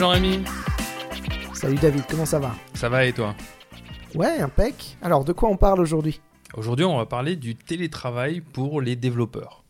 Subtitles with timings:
[0.00, 0.44] Jean-Rémi.
[1.52, 2.52] Salut David, comment ça va?
[2.72, 3.34] Ça va et toi?
[4.14, 4.96] Ouais, impec.
[5.02, 6.22] Alors, de quoi on parle aujourd'hui?
[6.54, 9.62] Aujourd'hui, on va parler du télétravail pour les développeurs.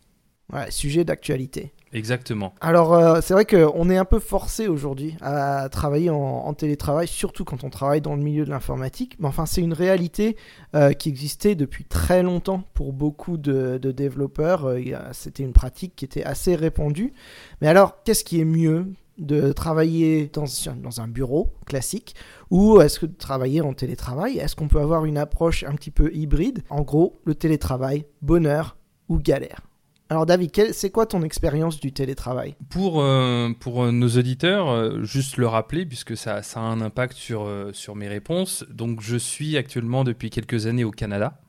[0.52, 1.72] Ouais, sujet d'actualité.
[1.92, 2.54] Exactement.
[2.60, 7.08] Alors, euh, c'est vrai qu'on est un peu forcé aujourd'hui à travailler en, en télétravail,
[7.08, 9.16] surtout quand on travaille dans le milieu de l'informatique.
[9.18, 10.36] Mais enfin, c'est une réalité
[10.76, 14.66] euh, qui existait depuis très longtemps pour beaucoup de, de développeurs.
[14.66, 17.14] Euh, C'était une pratique qui était assez répandue.
[17.60, 18.86] Mais alors, qu'est-ce qui est mieux
[19.20, 20.46] de travailler dans,
[20.82, 22.14] dans un bureau classique
[22.50, 24.38] ou est-ce que de travailler en télétravail?
[24.38, 26.62] Est-ce qu'on peut avoir une approche un petit peu hybride?
[26.70, 28.76] En gros, le télétravail, bonheur
[29.08, 29.60] ou galère.
[30.08, 32.56] Alors David, c'est quoi ton expérience du télétravail?
[32.68, 36.80] Pour, euh, pour euh, nos auditeurs, euh, juste le rappeler, puisque ça, ça a un
[36.80, 38.64] impact sur, sur mes réponses.
[38.70, 41.40] Donc, je suis actuellement depuis quelques années au Canada,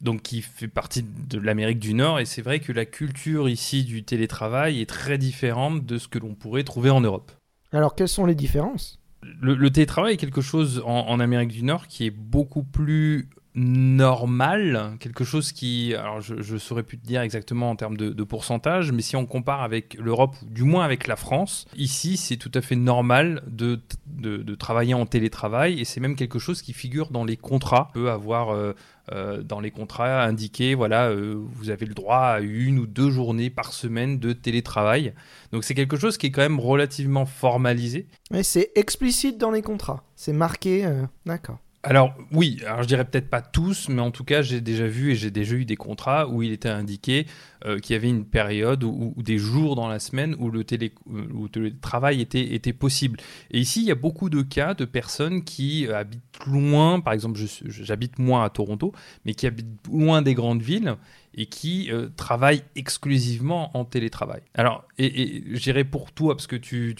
[0.00, 2.20] donc qui fait partie de l'Amérique du Nord.
[2.20, 6.18] Et c'est vrai que la culture ici du télétravail est très différente de ce que
[6.18, 7.32] l'on pourrait trouver en Europe.
[7.72, 8.98] Alors quelles sont les différences?
[9.22, 13.28] Le, le télétravail est quelque chose en, en Amérique du Nord qui est beaucoup plus
[13.54, 18.22] normal, quelque chose qui, alors je, je saurais plus te dire exactement en termes de,
[18.22, 22.36] pourcentage, mais si on compare avec l'Europe, ou du moins avec la France, ici c'est
[22.36, 26.72] tout à fait normal de, de, travailler en télétravail et c'est même quelque chose qui
[26.72, 27.88] figure dans les contrats.
[27.90, 28.74] On peut avoir euh,
[29.10, 33.10] euh, dans les contrats indiqué, voilà, euh, vous avez le droit à une ou deux
[33.10, 35.14] journées par semaine de télétravail.
[35.50, 38.06] Donc c'est quelque chose qui est quand même relativement formalisé.
[38.30, 40.88] Mais c'est explicite dans les contrats, c'est marqué,
[41.26, 41.58] d'accord.
[41.82, 45.12] Alors oui, alors je dirais peut-être pas tous, mais en tout cas j'ai déjà vu
[45.12, 47.26] et j'ai déjà eu des contrats où il était indiqué
[47.64, 50.92] euh, qu'il y avait une période ou, des jours dans la semaine où le, télé,
[51.10, 53.18] euh, était, possible.
[53.50, 57.14] Et ici il y a beaucoup de cas de personnes qui euh, habitent loin, par
[57.14, 58.92] exemple j'habite moi à Toronto,
[59.24, 60.96] mais qui habitent loin des grandes villes
[61.34, 64.42] et qui travaillent exclusivement en télétravail.
[64.52, 66.94] Alors et, et pour toi parce que tu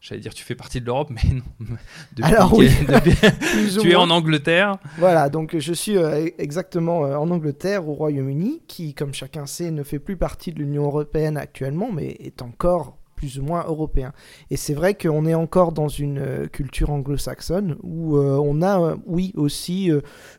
[0.00, 1.76] J'allais dire tu fais partie de l'Europe, mais non.
[2.12, 2.70] Depuis Alors oui.
[2.88, 4.78] depuis- tu es en Angleterre.
[4.98, 9.70] Voilà, donc je suis euh, exactement euh, en Angleterre, au Royaume-Uni, qui, comme chacun sait,
[9.70, 14.14] ne fait plus partie de l'Union européenne actuellement, mais est encore plus ou moins européen.
[14.50, 18.80] Et c'est vrai qu'on est encore dans une euh, culture anglo-saxonne où euh, on a,
[18.80, 19.90] euh, oui, aussi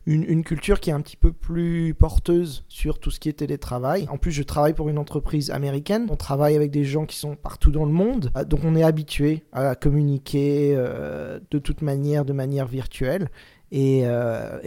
[0.07, 4.07] une, culture qui est un petit peu plus porteuse sur tout ce qui est télétravail.
[4.09, 6.07] En plus, je travaille pour une entreprise américaine.
[6.09, 8.31] On travaille avec des gens qui sont partout dans le monde.
[8.35, 13.29] Euh, Donc on est habitué à communiquer de toute manière, de manière virtuelle.
[13.71, 14.03] Et,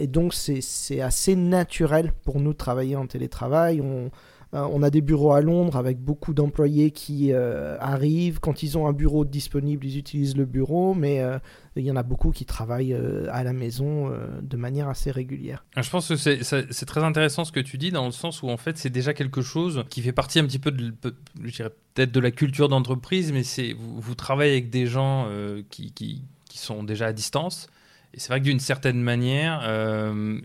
[0.07, 3.81] donc, c'est assez naturel pour nous de travailler en télétravail.
[3.81, 4.09] On,
[4.55, 8.39] on a des bureaux à Londres avec beaucoup d'employés qui euh, arrivent.
[8.39, 11.37] Quand ils ont un bureau disponible, ils utilisent le bureau, mais euh,
[11.75, 14.11] il y en a beaucoup qui travaillent euh, à la maison
[14.41, 15.65] de manière assez régulière.
[15.75, 18.57] Je pense que c'est- très intéressant ce que tu dis dans le sens où en
[18.57, 20.93] fait c'est déjà quelque chose qui fait partie un petit peu de,
[21.43, 25.27] je dirais peut-être de la culture d'entreprise, mais c'est vous, travaillez avec des gens
[25.69, 26.23] qui,
[26.53, 27.67] sont déjà à distance.
[28.13, 29.67] Et c'est vrai que d'une certaine manière,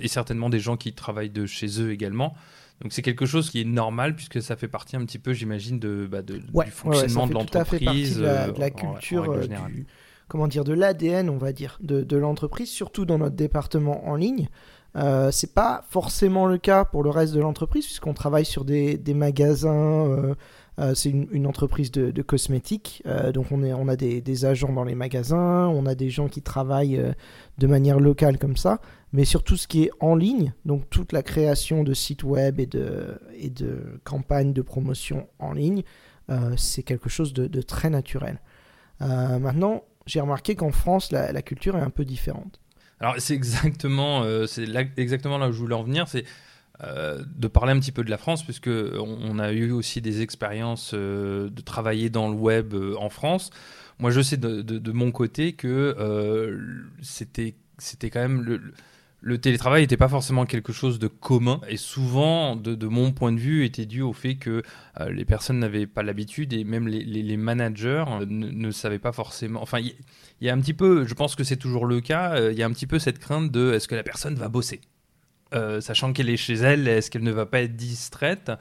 [0.01, 2.35] et certainement des gens qui travaillent de chez eux également,
[2.83, 5.79] donc c'est quelque chose qui est normal puisque ça fait partie un petit peu, j'imagine,
[5.79, 8.17] de, bah, de- Ouais, du fonctionnement de fait tout à fait partie l'entreprise.
[8.19, 9.87] de la, euh, de la en- en culture, euh, du,
[10.29, 14.15] comment dire, de l'ADN, on va dire, de, de l'entreprise, surtout dans notre département en
[14.17, 14.49] ligne.
[14.97, 18.97] Euh, c'est pas forcément le cas pour le reste de l'entreprise, puisqu'on travaille sur des,
[18.97, 20.07] des magasins.
[20.09, 20.35] euh,
[20.95, 25.85] c'est une, entreprise de, cosmétiques, euh, donc on, a des, agents dans les magasins, on
[25.85, 27.13] a des gens qui travaillent euh,
[27.59, 28.81] de manière locale comme ça,
[29.13, 32.61] mais sur tout ce qui est en ligne, donc toute la création de sites web
[32.61, 35.83] et de, campagnes de promotion en ligne,
[36.31, 38.41] euh, c'est quelque chose de, très naturel.
[39.03, 42.61] Euh, maintenant, j'ai remarqué qu'en France, la, culture est un peu différente.
[43.01, 46.07] Alors c'est exactement, euh, c'est là- exactement là où je voulais en venir,
[46.83, 50.23] euh, de parler un petit peu de la France, puisque on, a eu aussi des
[50.23, 53.51] expériences euh, de travailler dans le web euh, en France.
[53.99, 55.95] Moi, je sais de, mon côté que
[57.03, 58.63] c'était c'était quand même
[59.21, 63.39] le, télétravail n'était pas forcément quelque chose de commun et souvent, de, mon point de
[63.39, 64.63] vue, était dû au fait que
[65.11, 69.61] les personnes n'avaient pas l'habitude et même les, managers ne, savaient pas forcément.
[69.61, 69.95] Enfin, il
[70.41, 72.67] y a un petit peu, je pense que c'est toujours le cas, il y a
[72.67, 74.81] un petit peu cette crainte de est-ce que la personne va bosser?
[75.53, 78.53] Euh, sachant qu'elle est chez elle, est-ce qu'elle ne va pas être distraite?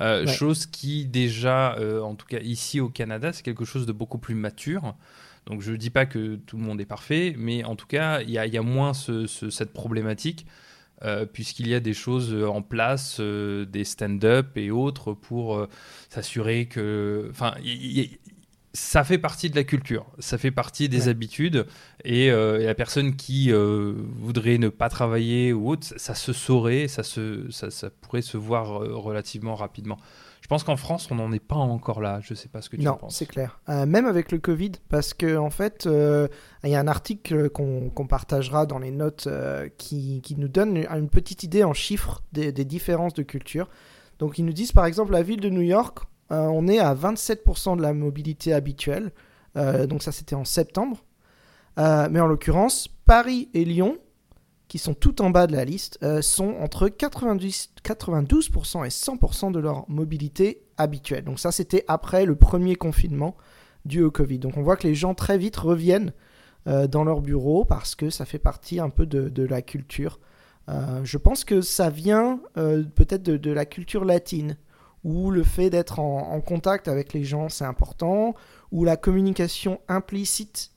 [0.00, 0.32] Euh, Ouais.
[0.32, 4.18] Chose qui déjà, euh, en tout cas ici au Canada, c'est quelque chose de beaucoup
[4.18, 4.94] plus mature.
[5.46, 8.20] Donc je ne dis pas que tout le monde est parfait, mais en tout cas,
[8.20, 10.46] il y a, il y a moins ce- ce- cette problématique,
[11.32, 15.66] puisqu'il y a des choses en place, des stand-up et autres, pour
[16.08, 17.28] s'assurer que...
[17.30, 18.18] Enfin, il-
[18.76, 21.66] ça fait partie de la culture, ça fait partie des habitudes,
[22.04, 27.50] et, la personne qui voudrait ne pas travailler ou autre, ça, se saurait, ça, se,
[27.50, 29.98] ça, ça pourrait se voir relativement rapidement.
[30.46, 32.20] Je pense qu'en France, on n'en est pas encore là.
[32.22, 33.02] Je ne sais pas ce que tu non, en penses.
[33.02, 33.58] Non, c'est clair.
[33.68, 36.28] Euh, même avec le Covid, parce qu'en en fait, euh,
[36.62, 40.76] il y a un article qu'on partagera dans les notes euh, qui, qui, nous donne
[40.76, 43.68] une petite idée en chiffres des, des, différences de culture.
[44.20, 47.76] Donc, ils nous disent par exemple, la ville de New York, on est à 27%
[47.76, 49.12] de la mobilité habituelle.
[49.54, 51.04] donc, ça, c'était en septembre.
[51.76, 53.98] mais en l'occurrence, Paris et Lyon,
[54.68, 59.52] qui sont tout en bas de la liste, euh, sont entre 90, 92% et 100%
[59.52, 61.24] de leur mobilité habituelle.
[61.24, 63.36] Donc ça, c'était après le premier confinement
[63.84, 64.40] dû au Covid.
[64.40, 66.12] Donc on voit que les gens très vite reviennent
[66.66, 70.18] euh, dans leur bureau parce que ça fait partie un peu de, la culture.
[70.68, 74.56] Euh, je pense que ça vient peut-être de, la culture latine,
[75.06, 78.34] où le fait d'être en, contact avec les gens, c'est important,
[78.72, 80.72] où la communication implicite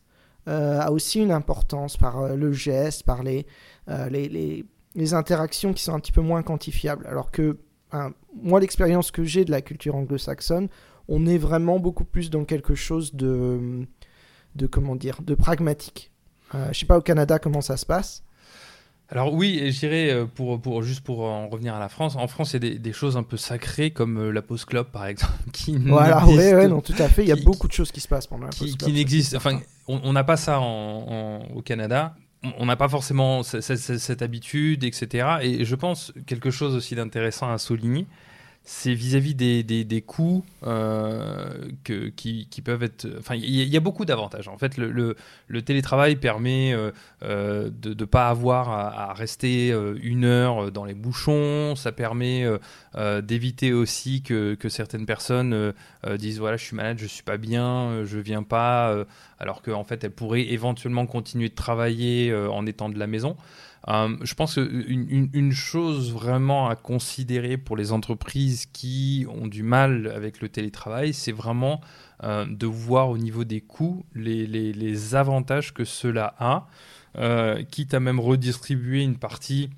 [0.45, 3.45] a aussi une importance par le geste, par les,
[3.87, 7.05] euh, les, interactions qui sont un petit peu moins quantifiables.
[7.05, 7.59] Alors que
[8.33, 10.69] moi, l'expérience que j'ai de la culture anglo-saxonne,
[11.07, 13.87] on est vraiment beaucoup plus dans quelque chose de,
[14.55, 16.11] de comment dire, de pragmatique.
[16.55, 18.23] Euh, je sais pas au Canada comment ça se passe.
[19.11, 22.27] Alors oui, je dirais, euh, pour, pour, juste pour en revenir à la France, en
[22.27, 25.07] France, il y a des, choses un peu sacrées comme euh, la pause club, par
[25.07, 27.23] exemple, qui Voilà, oui, non, tout à fait.
[27.23, 28.89] Il y a beaucoup de choses qui se passent pendant la pause club.
[28.89, 32.15] Qui n'existent, enfin, on n'a pas ça en, au Canada
[32.57, 35.27] on n'a pas forcément cette, habitude, etc.
[35.41, 38.07] Et je pense quelque chose aussi d'intéressant à souligner,
[38.71, 41.49] c'est vis-à-vis des, coûts euh,
[41.83, 43.07] qui, peuvent être...
[43.17, 44.47] Enfin, il y, a beaucoup d'avantages.
[44.47, 45.15] En fait, le,
[45.63, 46.91] télétravail permet euh,
[47.23, 51.73] euh, de ne pas avoir à, rester une heure dans les bouchons.
[51.75, 52.45] Ça permet
[53.23, 55.73] d'éviter aussi que, certaines personnes
[56.17, 58.95] disent, voilà, je suis malade, je suis pas bien, je viens pas,
[59.39, 63.35] alors qu'en fait, elles pourraient éventuellement continuer de travailler en étant de la maison.
[63.87, 69.63] Euh, je pense qu'une une, chose vraiment à considérer pour les entreprises qui ont du
[69.63, 71.79] mal avec le télétravail, c'est vraiment
[72.23, 76.67] euh, de voir au niveau des coûts les, avantages que cela a,
[77.17, 79.69] euh, quitte à même redistribuer une partie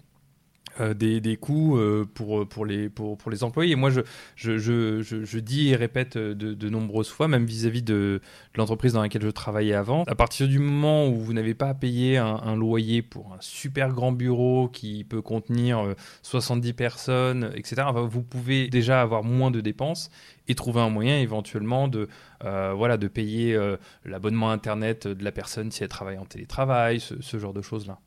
[0.79, 3.73] euh, des, coûts euh, pour, pour, les, pour, pour, les employés.
[3.73, 4.01] Et moi, je,
[4.35, 8.21] je, je, je dis et répète de, de nombreuses fois, même vis-à-vis de,
[8.55, 11.73] l'entreprise dans laquelle je travaillais avant, à partir du moment où vous n'avez pas à
[11.73, 17.87] payer un, loyer pour un super grand bureau qui peut contenir 70 euh, personnes, etc.,
[17.93, 20.09] vous pouvez déjà avoir moins de dépenses
[20.47, 22.07] et trouver un moyen éventuellement de,
[22.41, 23.57] voilà, de payer
[24.05, 27.99] l'abonnement Internet de la personne si elle travaille en télétravail, ce genre de choses-là.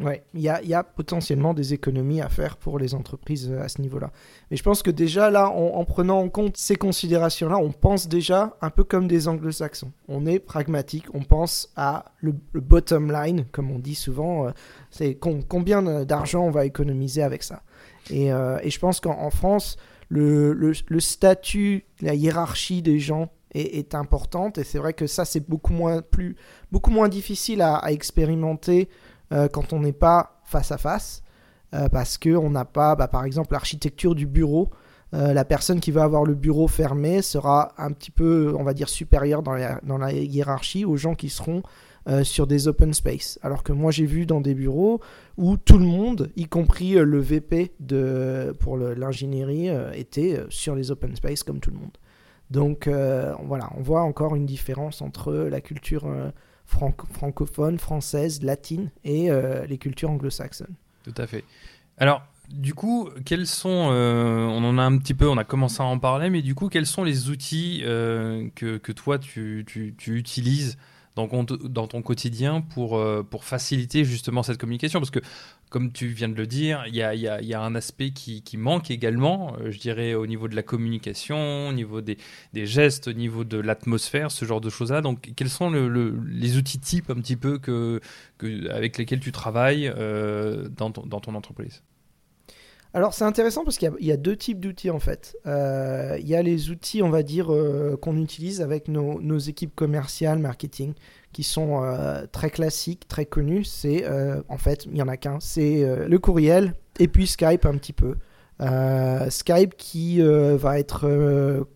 [0.00, 3.82] Ouais, il y a, potentiellement des économies à faire pour les entreprises euh, à ce
[3.82, 4.12] niveau-là.
[4.50, 8.56] Mais je pense que déjà là, en prenant en compte ces considérations-là, on pense déjà
[8.60, 9.90] un peu comme des anglo-saxons.
[10.06, 14.46] On est pragmatique, on pense à le, bottom line, comme on dit souvent.
[14.46, 14.50] Euh,
[14.90, 17.62] c'est combien d'argent on va économiser avec ça.
[18.10, 19.78] Et, euh, je pense qu'en France,
[20.10, 24.58] le, statut, la hiérarchie des gens est, importante.
[24.58, 26.36] Et c'est vrai que ça, c'est beaucoup moins, plus,
[26.70, 28.88] beaucoup moins difficile à expérimenter
[29.32, 31.22] euh, quand on n'est pas face à face,
[31.74, 34.70] euh, parce qu'on n'a pas, bah, par exemple, l'architecture du bureau.
[35.14, 38.74] Euh, la personne qui va avoir le bureau fermé sera un petit peu, on va
[38.74, 41.62] dire, supérieure dans la, hiérarchie aux gens qui seront
[42.22, 43.38] sur des open space.
[43.42, 44.98] Alors que moi j'ai vu dans des bureaux
[45.36, 51.14] où tout le monde, y compris le VP de, pour l'ingénierie, était sur les open
[51.16, 51.98] space comme tout le monde.
[52.50, 56.06] Donc voilà, on voit encore une différence entre la culture
[56.68, 60.74] francophone, française, latine et euh, les cultures anglo-saxonnes.
[61.02, 61.44] Tout à fait.
[61.96, 65.82] Alors, du coup, quels sont, euh, on en a un petit peu, on a commencé
[65.82, 69.64] à en parler, mais du coup, quels sont les outils euh, que, toi tu
[70.06, 70.78] utilises
[71.26, 75.20] dans, ton quotidien pour, euh, pour faciliter justement cette communication Parce que,
[75.70, 78.56] comme tu viens de le dire, il y a, y, a, un aspect qui, qui
[78.56, 82.18] manque également, euh, je dirais, au niveau de la communication, au niveau des,
[82.52, 85.00] des gestes, au niveau de l'atmosphère, ce genre de choses-là.
[85.00, 88.00] Donc, quels sont le, les outils types un petit peu que
[88.70, 91.82] avec lesquels tu travailles euh, dans, ton, dans ton entreprise?
[92.94, 95.36] Alors c'est intéressant parce qu'il y, a deux types d'outils en fait.
[95.46, 99.38] Euh, il y a les outils, on va dire, euh, qu'on utilise avec nos, nos,
[99.38, 100.94] équipes commerciales, marketing,
[101.32, 103.64] qui sont euh, très classiques, très connus.
[103.64, 104.06] C'est
[104.48, 107.92] en fait, il y en a qu'un, c'est le courriel et puis Skype un petit
[107.92, 108.14] peu.
[109.28, 111.66] Skype qui va être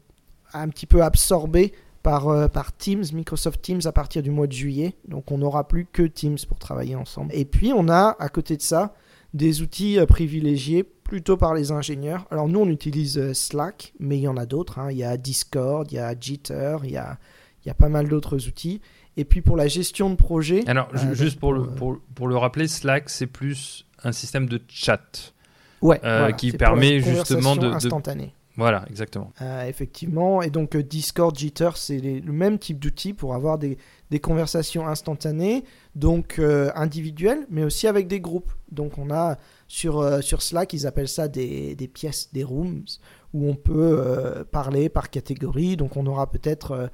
[0.54, 4.97] un petit peu absorbé par, par, Teams, Microsoft Teams à partir du mois de juillet.
[5.07, 7.33] Donc on n'aura plus que Teams pour travailler ensemble.
[7.35, 8.95] Et puis on a à côté de ça
[9.35, 12.25] des outils privilégiés plutôt par les ingénieurs.
[12.31, 14.78] Alors nous, on utilise euh, Slack, mais il y en a d'autres.
[14.78, 14.90] Hein.
[14.90, 17.19] Il y a Discord, il y a Jitter, il y a,
[17.62, 18.81] Il y a pas mal d'autres outils.
[19.19, 20.64] Et puis pour la gestion de projet.
[20.66, 25.35] Alors, juste pour, le, pour, pour, le rappeler, Slack, c'est plus un système de chat.
[25.83, 26.00] Ouais,
[26.38, 28.33] qui permet justement de, instantanée.
[28.57, 29.33] Voilà, exactement.
[29.40, 30.42] Euh, effectivement.
[30.42, 33.78] Et donc euh, Discord, Jitter, c'est le même type d'outil pour avoir des,
[34.11, 35.64] des, conversations instantanées,
[35.95, 38.52] donc euh, individuelles, mais aussi avec des groupes.
[38.71, 39.37] Donc on a
[39.73, 42.85] sur, sur Slack, ils appellent ça des, des, pièces, des rooms,
[43.33, 45.76] où on peut parler par catégorie.
[45.76, 46.91] Donc on aura peut-être,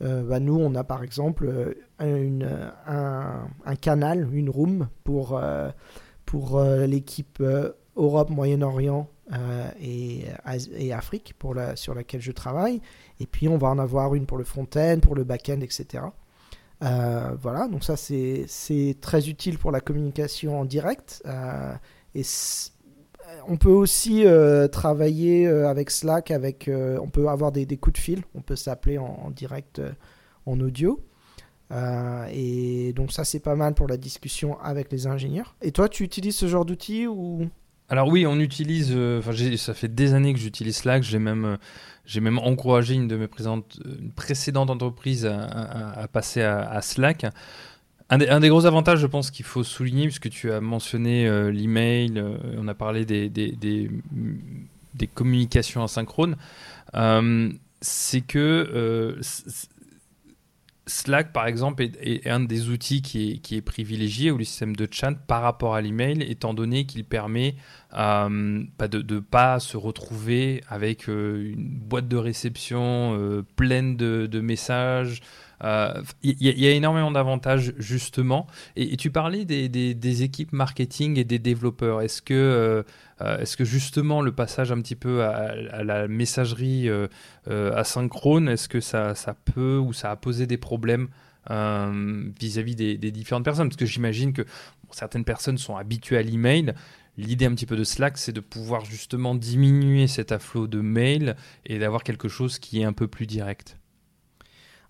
[0.00, 5.38] bah, nous, on a par exemple un, un, canal, une room pour,
[6.24, 7.42] pour l'équipe
[7.96, 10.24] Europe, Moyen-Orient euh, et,
[10.76, 12.80] et, Afrique pour la, sur laquelle je travaille.
[13.20, 16.04] Et puis on va en avoir une pour le front-end, pour le back-end, etc.
[16.82, 21.22] Euh, voilà, donc ça c'est très utile pour la communication en direct.
[22.16, 22.24] Euh, et
[23.48, 24.24] on peut aussi
[24.70, 29.30] travailler avec Slack, avec, on peut avoir des, coups de fil, on peut s'appeler en,
[29.30, 29.80] direct
[30.46, 31.00] en audio.
[32.30, 35.56] et donc ça c'est pas mal pour la discussion avec les ingénieurs.
[35.62, 37.48] Et toi tu utilises ce genre d'outils ou?
[37.92, 38.90] Alors oui, on utilise.
[38.96, 41.02] Euh, enfin, ça fait des années que j'utilise Slack.
[41.02, 41.56] J'ai même, euh,
[42.06, 47.26] j'ai même encouragé une de mes précédentes, une précédente entreprise à, passer à, Slack.
[48.12, 52.22] Un des, gros avantages, je pense, qu'il faut souligner, puisque tu as mentionné euh, l'email,
[52.58, 53.90] on a parlé des,
[55.14, 56.36] communications asynchrones,
[57.80, 59.18] c'est que
[60.86, 65.12] Slack, par exemple, est, un des outils qui est, privilégié ou le système de chat
[65.12, 67.54] par rapport à l'email, étant donné qu'il permet
[67.96, 74.40] euh, de ne pas se retrouver avec euh, une boîte de réception euh, pleine de,
[74.40, 75.20] messages.
[75.62, 78.48] Il y, a énormément d'avantages, justement.
[78.74, 82.00] Et, tu parlais des, équipes marketing et des développeurs.
[82.00, 82.84] Est-ce que
[83.22, 87.08] euh, est-ce que justement le passage un petit peu à, la messagerie euh,
[87.48, 89.14] euh, asynchrone, est-ce que ça,
[89.54, 91.08] peut ou ça a posé des problèmes
[91.48, 93.68] vis-à-vis des, différentes personnes?
[93.68, 94.42] Parce que j'imagine que
[94.90, 96.74] certaines personnes sont habituées à l'email.
[97.18, 101.36] L'idée un petit peu de Slack, c'est de pouvoir justement diminuer cet afflot de mails
[101.66, 103.76] et d'avoir quelque chose qui est un peu plus direct.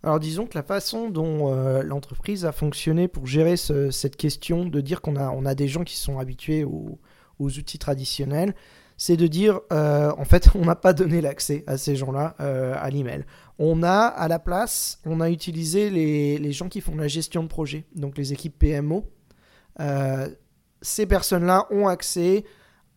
[0.04, 5.00] Alors disons que la façon dont l'entreprise a fonctionné pour gérer cette question de dire
[5.00, 6.98] qu'on a, a des gens qui sont habitués au,
[7.42, 8.54] aux outils traditionnels,
[8.96, 12.76] c'est de dire, euh, en fait, on n'a pas donné l'accès à ces gens-là euh,
[12.78, 13.25] à l'email.
[13.58, 17.49] On a, à la place, on a utilisé les, gens qui font la gestion de
[17.49, 19.11] projet, donc les équipes PMO.
[19.80, 20.28] Euh,
[20.82, 22.44] ces personnes-là ont accès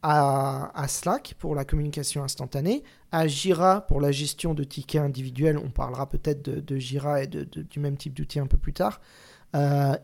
[0.03, 5.71] à, Slack pour la communication instantanée, à Jira pour la gestion de tickets individuels, on
[5.71, 9.01] parlera peut-être de, Jira et de, du même type d'outil un peu plus tard,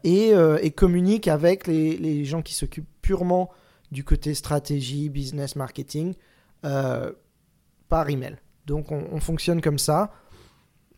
[0.03, 0.31] et,
[0.61, 3.51] et, communique avec les, les gens qui s'occupent purement
[3.91, 6.13] du côté stratégie, business, marketing,
[6.65, 7.11] euh,
[7.89, 8.37] par email.
[8.65, 10.13] Donc on, fonctionne comme ça.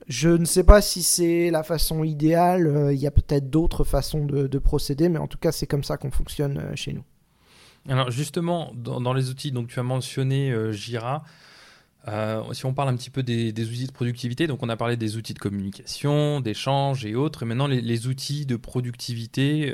[0.08, 3.84] Je ne sais pas si c'est la façon idéale, euh, il y a peut-être d'autres
[3.84, 7.04] façons de, procéder, mais en tout cas c'est comme ça qu'on fonctionne euh, chez nous.
[7.90, 11.24] Alors justement, dans, les outils, donc tu as mentionné Jira.
[12.52, 15.18] si on parle un petit peu des, outils de productivité, donc on a parlé des
[15.18, 19.72] outils de communication, d'échange et autres, et maintenant les outils de productivité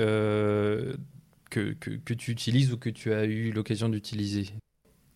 [1.49, 1.73] que,
[2.13, 4.47] tu utilises ou que tu as eu l'occasion d'utiliser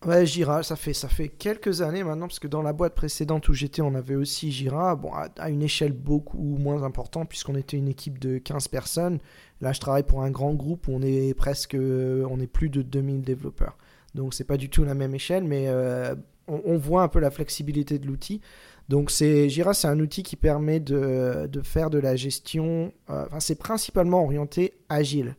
[0.06, 3.48] Ouais, Jira, ça fait, ça fait quelques années maintenant, parce que dans la boîte précédente
[3.48, 7.78] où j'étais, on avait aussi Jira, bon, à, une échelle beaucoup moins importante, puisqu'on était
[7.78, 9.18] une équipe de 15 personnes.
[9.62, 12.82] Là, je travaille pour un grand groupe où on est presque, on est plus de
[12.82, 13.78] 2000 développeurs.
[14.14, 16.14] Donc, c'est pas du tout la même échelle, mais euh,
[16.48, 18.42] on, voit un peu la flexibilité de l'outil.
[18.90, 23.24] Donc, c'est, Jira, c'est un outil qui permet de, de faire de la gestion, euh,
[23.24, 25.34] enfin, c'est principalement orienté agile.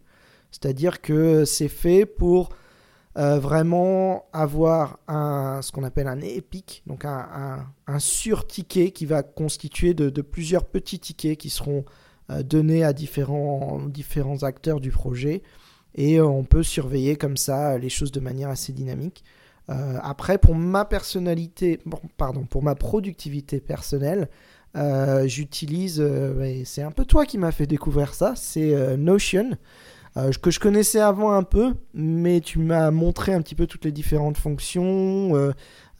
[0.55, 2.49] C'est-à-dire que c'est fait pour
[3.17, 9.93] euh, vraiment avoir ce qu'on appelle un épique, donc un, un, sur-ticket qui va constituer
[9.93, 11.83] de, plusieurs petits tickets qui seront
[12.29, 15.43] euh, donnés à différents, différents acteurs du projet.
[15.95, 19.25] Et euh, on peut surveiller comme ça les choses de manière assez dynamique.
[19.67, 21.79] après, pour ma personnalité,
[22.15, 24.29] pardon, pour ma productivité personnelle,
[25.25, 26.03] j'utilise,
[26.65, 29.57] c'est un peu toi qui m'as fait découvrir ça, c'est Notion.
[30.17, 33.83] Euh, que je connaissais avant un peu, mais tu m'as montré un petit peu toutes
[33.83, 35.51] les différentes fonctions euh,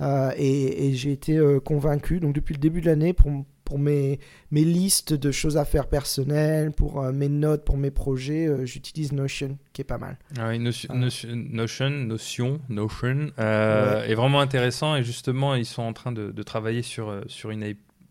[0.02, 2.20] euh, et, j'ai été convaincu.
[2.20, 3.30] Donc depuis le début de l'année, pour,
[3.66, 4.20] pour mes,
[4.52, 9.58] mes listes de choses à faire personnelles, pour mes notes, pour mes projets, j'utilise Notion,
[9.74, 10.18] qui est pas mal.
[10.38, 16.14] Ah oui, Notion, Notion, Notion, Notion est vraiment intéressant et justement, ils sont en train
[16.14, 17.64] de, de travailler sur, sur une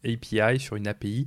[0.05, 1.25] API, sur une API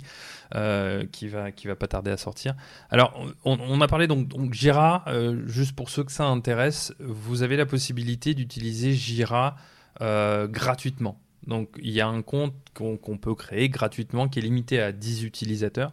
[0.55, 2.55] euh, qui va va pas tarder à sortir.
[2.89, 7.57] Alors, on, a parlé donc, Jira, euh, juste pour ceux que ça intéresse, vous avez
[7.57, 9.55] la possibilité d'utiliser Jira
[10.01, 11.19] euh, gratuitement.
[11.45, 15.23] Donc il y a un compte qu'on peut créer gratuitement qui est limité à 10
[15.23, 15.91] utilisateurs.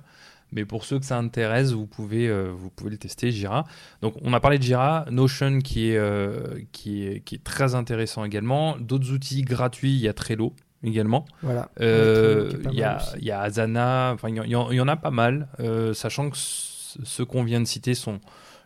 [0.53, 3.65] Mais pour ceux que ça intéresse, vous pouvez, le tester, Jira.
[4.03, 8.25] Donc, on a parlé de Jira, Notion qui est, qui est, qui est très intéressant
[8.25, 8.77] également.
[8.79, 11.25] D'autres outils gratuits, il y a Trello également.
[11.43, 11.71] Voilà.
[11.81, 15.49] Euh, il y, a, y, a Asana, enfin, il y, y, en a pas mal,
[15.95, 18.21] sachant que ceux qu'on vient de citer sont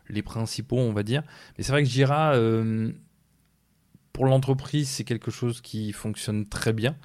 [0.09, 1.23] les principaux, on va dire.
[1.57, 2.35] Mais c'est vrai que Jira,
[4.13, 6.97] pour l'entreprise, c'est quelque chose qui fonctionne très bien.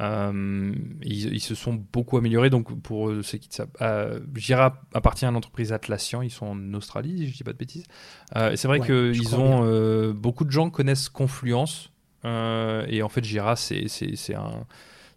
[0.00, 2.50] Euh, ils, se sont beaucoup améliorés.
[2.50, 6.22] Donc, pour ceux qui savent, euh, Jira appartient à l'entreprise Atlassian.
[6.22, 7.84] Ils sont en Australie, si je dis pas de bêtises.
[8.36, 11.90] Euh, c'est vrai que qu'ils ont euh, beaucoup de gens connaissent Confluence.
[12.26, 13.86] Et en fait, Jira, c'est
[14.34, 14.66] un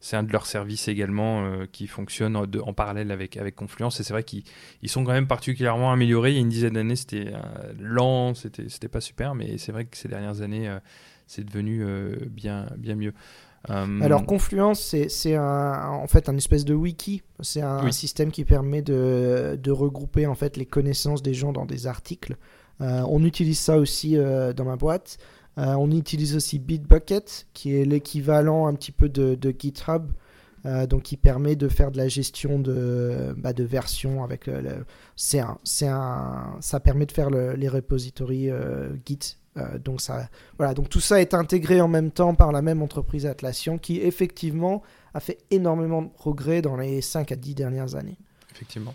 [0.01, 3.99] c'est un de leurs services également qui fonctionne en parallèle avec, avec Confluence.
[3.99, 4.43] Et c'est vrai qu'ils
[4.85, 6.31] sont quand même particulièrement améliorés.
[6.31, 7.33] Il y a une dizaine d'années, c'était
[7.77, 10.73] lent, c'était pas super, mais c'est vrai que ces dernières années,
[11.27, 11.83] c'est devenu
[12.29, 13.13] bien, bien mieux.
[13.69, 17.23] Euh, Alors Confluence, c'est en fait un espèce de wiki.
[17.41, 21.65] C'est un, système qui permet de, de, regrouper en fait les connaissances des gens dans
[21.65, 22.37] des articles.
[22.81, 25.17] Euh, on utilise ça aussi euh, dans ma boîte.
[25.59, 30.11] On utilise aussi Bitbucket, qui est l'équivalent un petit peu de, GitHub.
[30.63, 34.85] donc qui permet de faire de la gestion de, bah, versions avec le,
[35.15, 38.49] c'est un, ça permet de faire les repositories
[39.05, 42.61] Git euh, donc, ça, voilà, donc tout ça est intégré en même temps par la
[42.61, 44.81] même entreprise Atlassian qui effectivement
[45.13, 48.17] a fait énormément de progrès dans les 5 à 10 dernières années.
[48.51, 48.93] Effectivement.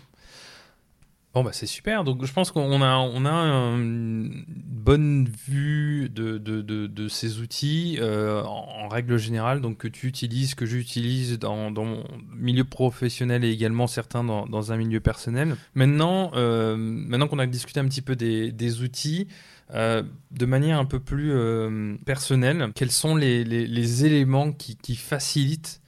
[1.35, 2.05] Bon, bah, c'est super.
[2.05, 7.97] Donc, je pense qu'on a, on a une bonne vue de, de, de, ces outils
[7.99, 13.43] euh, en, règle générale, donc que tu utilises, que j'utilise dans, dans, mon milieu professionnel
[13.43, 15.57] et également certains dans, dans un milieu personnel.
[15.73, 19.27] Maintenant, euh, maintenant qu'on a discuté un petit peu des, des outils,
[19.73, 24.95] euh, de manière un peu plus euh, personnelle, quels sont les, les, éléments qui, qui
[24.95, 25.81] facilitent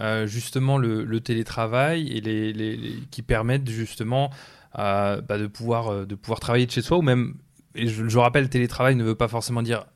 [0.00, 2.78] euh, justement le, télétravail et les, les,
[3.10, 4.30] qui permettent justement
[4.74, 7.34] bah, de, pouvoir, de pouvoir travailler de chez soi ou même,
[7.74, 9.86] et je, rappelle, télétravail ne veut pas forcément dire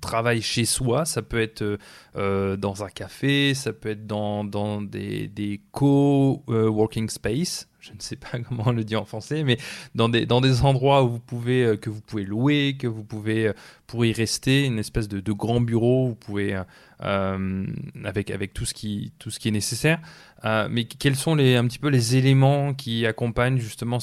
[0.00, 1.78] travail chez soi, ça peut être
[2.14, 8.16] dans un café, ça peut être dans, dans des, des co-working space, je ne sais
[8.16, 9.58] pas comment on le dit en français, mais
[9.94, 13.04] dans des, dans des endroits où vous pouvez, euh, que vous pouvez louer, que vous
[13.04, 13.52] pouvez, euh,
[13.86, 16.60] pour y rester, une espèce de, de grand bureau, vous pouvez,
[17.02, 17.66] euh,
[18.04, 20.00] avec, avec tout, ce qui, tout ce qui est nécessaire.
[20.44, 23.98] mais quels sont les, un petit peu les éléments qui accompagnent justement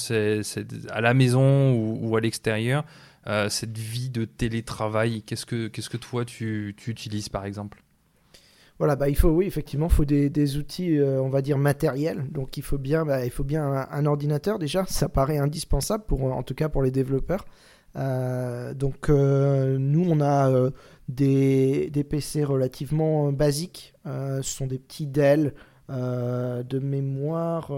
[0.89, 2.83] à la maison ou, à l'extérieur
[3.49, 5.21] cette vie de télétravail?
[5.23, 7.84] Qu'est-ce que, que toi tu, tu utilises par exemple?
[8.77, 12.25] Voilà, bah, il faut, oui, effectivement, il faut des, outils, euh, on va dire, matériels.
[12.31, 14.85] Donc, il faut bien, bah, il faut bien un, ordinateur, déjà.
[14.87, 17.45] Ça paraît indispensable, pour, en tout cas pour les développeurs.
[17.95, 20.51] Euh, donc, euh, nous, on a
[21.07, 23.93] des, des, PC relativement basiques.
[24.05, 25.53] ce sont des petits Dell
[25.87, 27.71] de mémoire.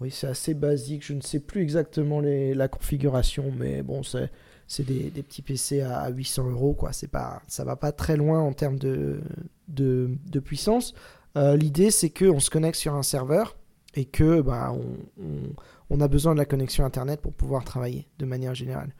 [0.00, 1.06] oui, c'est assez basique.
[1.06, 4.30] Je ne sais plus exactement la configuration, mais bon, c'est
[4.66, 6.92] c'est des, petits PC à 800 euros, quoi.
[6.92, 9.20] C'est pas, ça va pas très loin en termes de,
[9.68, 10.94] de, puissance.
[11.36, 13.56] Euh, l'idée, c'est qu'on se connecte sur un serveur
[13.94, 14.72] et que bah,
[15.90, 18.94] on, a besoin de la connexion Internet pour pouvoir travailler de manière générale.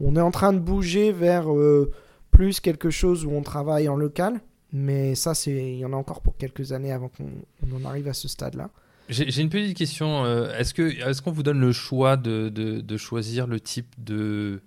[0.00, 1.92] On est en train de bouger vers euh,
[2.30, 4.40] plus quelque chose où on travaille en local,
[4.72, 8.14] mais ça, il y en a encore pour quelques années avant qu'on en arrive à
[8.14, 8.70] ce stade-là.
[9.10, 10.24] J'ai une petite question.
[10.24, 14.60] Euh, est-ce qu'on vous donne le choix de, de, choisir le type de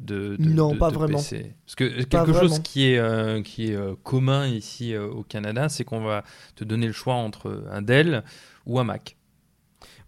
[0.00, 1.18] de, non, pas vraiment.
[1.18, 5.68] Parce que quelque chose qui est, euh, qui est euh, commun ici euh, au Canada,
[5.68, 6.24] c'est qu'on va
[6.56, 8.24] te donner le choix entre un Dell
[8.66, 9.16] ou un Mac.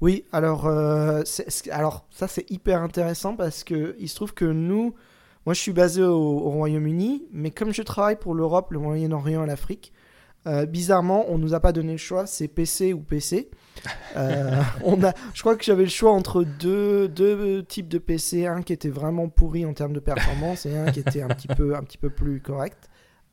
[0.00, 0.66] Oui, alors,
[1.70, 4.94] alors ça c'est hyper intéressant parce que il se trouve que nous,
[5.46, 9.46] moi je suis basé au Royaume-Uni, mais comme je travaille pour l'Europe, le Moyen-Orient et
[9.46, 9.92] l'Afrique,
[10.66, 13.48] bizarrement, on nous a pas donné le choix, c'est PC ou PC.
[14.16, 18.46] Euh, on a, je crois que j'avais le choix entre deux, deux types de PC,
[18.46, 21.48] un qui était vraiment pourri en termes de performance et un qui était un petit
[21.48, 22.88] peu, un petit peu plus correct.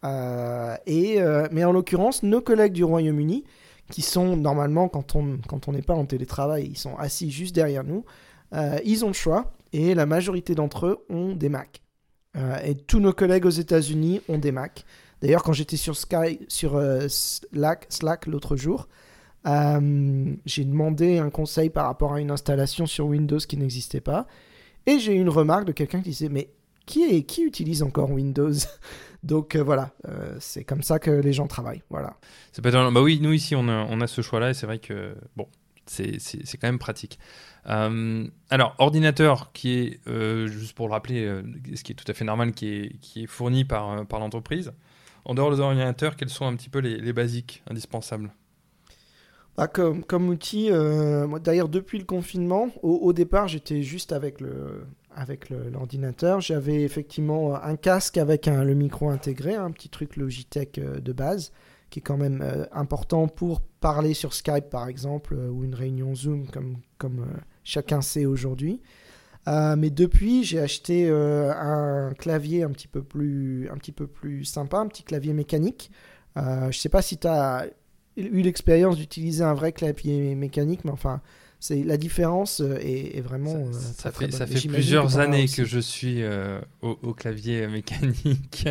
[0.06, 1.20] Euh, et,
[1.52, 3.44] mais en l'occurrence, nos collègues du Royaume-Uni,
[3.92, 7.56] qui sont normalement, quand on quand on n'est pas en télétravail, ils sont assis juste
[7.56, 8.06] derrière nous,
[8.86, 11.82] ils ont le choix et la majorité d'entre eux ont des Macs.
[12.64, 14.86] et tous nos collègues aux États-Unis ont des Macs.
[15.22, 18.88] D'ailleurs, quand j'étais sur, Sky, sur euh, Slack, Slack l'autre jour,
[19.48, 24.28] euh, j'ai demandé un conseil par rapport à une installation sur Windows qui n'existait pas.
[24.86, 26.50] Et j'ai eu une remarque de quelqu'un qui disait Mais
[26.86, 28.52] qui, est, qui utilise encore Windows
[29.24, 29.92] Donc euh, voilà,
[30.40, 31.84] c'est comme ça que les gens travaillent.
[31.90, 32.16] Voilà.
[32.52, 34.80] C'est pas bah oui, nous ici on a, on a ce choix-là et c'est vrai
[34.80, 35.48] que bon,
[35.86, 37.20] c'est quand même pratique.
[37.66, 40.00] alors, ordinateur qui est,
[40.48, 41.42] juste pour le rappeler,
[41.76, 44.72] ce qui est tout à fait normal, qui est, qui est fourni par, par l'entreprise
[45.26, 48.32] En dehors des ordinateurs, quels sont un petit peu les, basiques indispensables?
[49.60, 50.70] Bah, comme, outil,
[51.44, 56.40] d'ailleurs depuis le confinement, au, départ j'étais juste avec le avec l'ordinateur.
[56.40, 61.52] J'avais effectivement un casque avec le micro intégré, un petit truc Logitech de base
[61.90, 65.76] qui est quand même euh, important pour parler sur Skype par exemple euh, ou une
[65.76, 68.82] réunion Zoom comme, euh, chacun sait aujourd'hui.
[69.48, 74.78] mais depuis, j'ai acheté un clavier un petit, peu plus, un petit peu plus sympa,
[74.78, 75.92] un petit clavier mécanique.
[76.36, 77.66] je ne sais pas si tu as
[78.18, 81.22] eu l'expérience d'utiliser un vrai clavier mécanique, mais enfin,
[81.60, 83.72] c'est la différence euh, est, vraiment.
[83.74, 88.66] Ça, euh, fait, ça fait plusieurs années que je suis euh, au, clavier mécanique.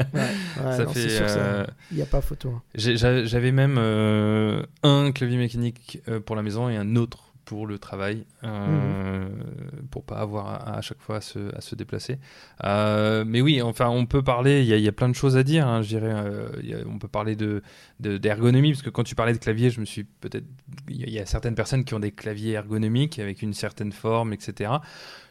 [0.57, 1.67] ça fait.
[1.91, 2.49] Il n'y a pas photo.
[2.49, 2.63] Hein.
[2.75, 9.27] J'avais même un clavier mécanique pour la maison et un autre pour le travail, euh,
[9.27, 9.87] mmh.
[9.91, 12.19] pour pas avoir à, chaque fois à se, à se déplacer.
[12.63, 15.43] Euh, mais oui, enfin, on peut parler, il y, y, a plein de choses à
[15.43, 16.13] dire, hein, je dirais.
[16.13, 17.63] Euh, on peut parler de,
[18.01, 20.45] d'ergonomie, parce que quand tu parlais de clavier, je me suis peut-être.
[20.91, 24.71] Il y, a certaines personnes qui ont des claviers ergonomiques avec une certaine forme, etc.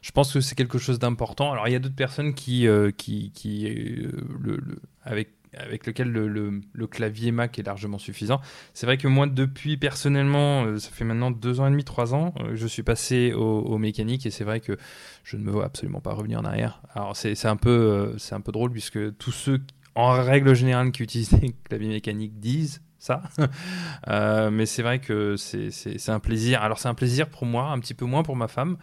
[0.01, 1.51] Je pense que c'est quelque chose d'important.
[1.51, 3.69] Alors, il y a d'autres personnes qui, euh, qui, qui
[4.39, 4.59] le,
[5.03, 8.39] avec avec lequel le, clavier Mac est largement suffisant.
[8.73, 12.13] C'est vrai que moi, depuis personnellement, euh, ça fait maintenant deux ans et demi, trois
[12.13, 14.77] ans, euh, je suis passé au, mécanique et c'est vrai que
[15.23, 16.81] je ne me vois absolument pas revenir en arrière.
[16.95, 19.61] Alors c'est un, peu, euh, un peu drôle puisque tous ceux,
[19.93, 23.23] en règle générale, qui utilisent des claviers mécaniques disent ça.
[24.51, 26.61] mais c'est vrai que c'est un plaisir.
[26.61, 28.77] Alors c'est un plaisir pour moi, un petit peu moins pour ma femme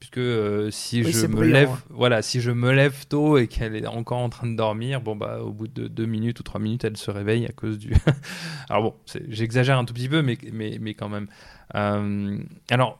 [0.00, 1.78] puisque euh, si je me lève, hein.
[1.90, 5.14] voilà, si je me lève tôt et qu'elle est encore en train de dormir, bon
[5.14, 7.92] bah au bout de deux minutes ou trois minutes, elle se réveille à cause du.
[8.70, 8.94] alors bon,
[9.28, 11.28] j'exagère un tout petit peu, mais mais, mais quand même.
[11.74, 12.38] Euh,
[12.70, 12.98] alors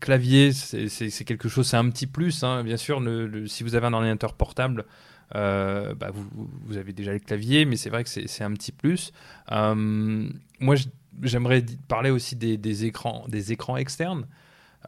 [0.00, 2.62] clavier, c'est quelque chose, c'est un petit plus, hein.
[2.62, 3.02] bien sûr.
[3.46, 4.84] si vous avez un ordinateur portable.
[5.34, 9.12] Euh, bah, vous, avez déjà le clavier, mais c'est vrai que c'est un petit plus.
[9.50, 10.74] moi,
[11.22, 14.26] j'aimerais parler aussi des, écrans, des écrans externes.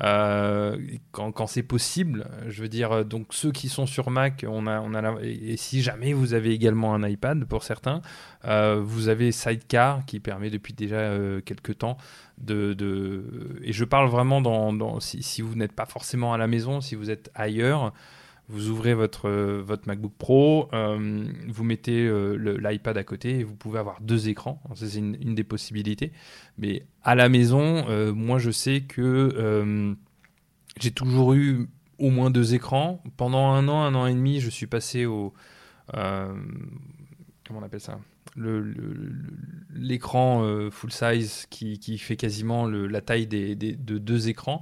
[0.03, 0.77] Euh,
[1.13, 2.27] quand, c'est possible.
[2.49, 5.57] Je veux dire, euh, donc ceux qui sont sur Mac, on a, on a et,
[5.57, 8.03] si jamais vous avez également un iPad pour certains,
[8.45, 11.97] euh, vous avez Sidecar qui permet depuis déjà quelques temps
[12.39, 16.97] de, Et je parle vraiment dans, si, vous n'êtes pas forcément à la maison, si
[16.97, 17.93] vous êtes ailleurs
[18.49, 23.45] vous ouvrez votre, euh, votre MacBook Pro, euh, vous mettez euh, l'iPad à côté et
[23.45, 24.63] vous pouvez avoir deux écrans.
[24.75, 26.13] C'est une, des possibilités.
[26.59, 29.97] Mais à la maison, moi je sais que
[30.81, 33.03] j'ai toujours eu au moins deux écrans.
[33.17, 35.33] Pendant un an, un an et demi, je suis passé au...
[35.93, 36.35] comment
[37.55, 37.99] on appelle ça?
[39.75, 44.61] L'écran full size qui, qui, fait quasiment la taille de deux écrans.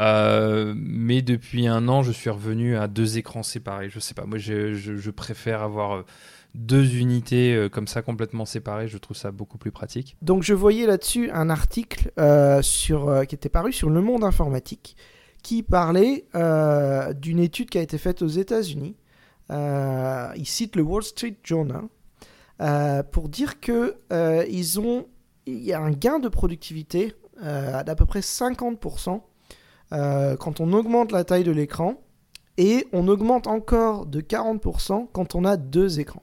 [0.00, 3.90] Euh, mais depuis un an, je suis revenu à deux écrans séparés.
[3.90, 6.02] Je sais pas, moi je, préfère avoir euh,
[6.54, 8.88] deux unités euh, comme ça complètement séparées.
[8.88, 10.16] Je trouve ça beaucoup plus pratique.
[10.22, 12.10] Donc je voyais là-dessus un article
[12.62, 14.96] sur, qui était paru sur Le Monde Informatique
[15.42, 16.26] qui parlait
[17.14, 18.96] d'une étude qui a été faite aux États-Unis.
[19.50, 21.84] il cite le Wall Street Journal
[23.10, 23.96] pour dire que
[24.48, 25.06] ils ont
[25.46, 29.22] il y a un gain de productivité d'à peu près 50%
[29.92, 32.00] euh, quand on augmente la taille de l'écran,
[32.56, 36.22] et on augmente encore de 40% quand on a deux écrans.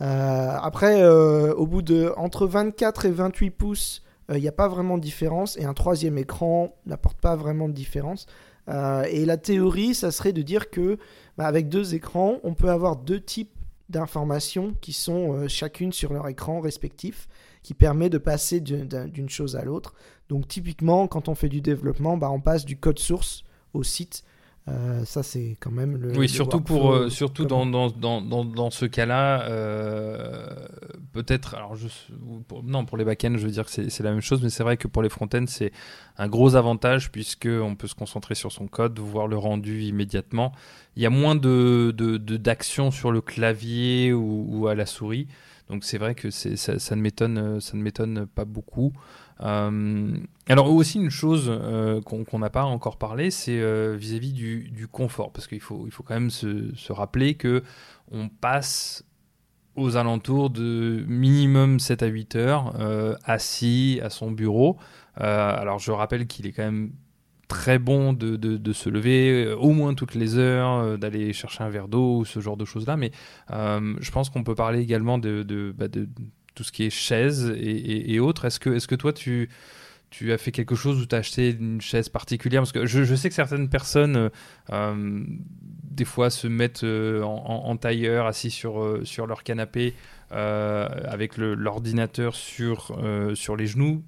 [0.00, 4.68] Euh, après, euh, au bout de entre 24 et 28 pouces, il n'y a pas
[4.68, 8.26] vraiment de différence, et un troisième écran n'apporte pas vraiment de différence.
[8.68, 10.96] et la théorie, ça serait de dire que
[11.36, 13.54] bah, avec deux écrans, on peut avoir deux types
[13.90, 17.28] d'informations qui sont chacune sur leur écran respectif,
[17.62, 19.94] qui permet de passer d'une chose à l'autre.
[20.28, 24.24] Donc typiquement, quand on fait du développement, bah, on passe du code source au site.
[24.66, 26.16] Euh, ça, c'est quand même le.
[26.16, 30.48] Oui, surtout, pour, euh, surtout dans, dans, dans, dans, ce cas-là, euh,
[31.12, 31.54] peut-être.
[31.54, 31.88] Alors, je,
[32.62, 34.78] non, pour les back-ends, je veux dire que c'est la même chose, mais c'est vrai
[34.78, 35.70] que pour les front-ends, c'est
[36.16, 40.52] un gros avantage puisqu'on peut se concentrer sur son code, voir le rendu immédiatement.
[40.96, 45.28] Il y a moins de d'action sur le clavier ou, ou, à la souris.
[45.68, 48.92] Donc, c'est vrai que ça, ça ne m'étonne pas beaucoup.
[49.40, 50.16] Euh,
[50.48, 55.32] alors aussi une chose euh, qu'on n'a pas encore parlé, c'est euh, vis-à-vis du, confort,
[55.32, 57.62] parce qu'il faut, il faut quand même se, rappeler que
[58.10, 59.04] on passe
[59.76, 62.74] aux alentours de minimum 7 à 8 heures
[63.24, 64.76] assis à son bureau.
[65.16, 66.92] alors je rappelle qu'il est quand même
[67.48, 71.88] très bon de, de, se lever au moins toutes les heures, d'aller chercher un verre
[71.88, 73.10] d'eau ou ce genre de choses-là, mais
[73.50, 75.86] je pense qu'on peut parler également de, de, bah,
[76.54, 78.44] tout ce qui est chaises et, autres.
[78.44, 79.48] Est-ce que, est que toi, tu,
[80.10, 82.62] tu as fait quelque chose où tu as acheté une chaise particulière?
[82.62, 84.30] Parce que je, sais que certaines personnes,
[84.70, 85.24] euh,
[85.84, 89.94] des fois, se mettent euh, en, tailleur, assis sur, euh, sur leur canapé,
[90.30, 92.98] avec l'ordinateur sur,
[93.34, 94.02] sur les genoux,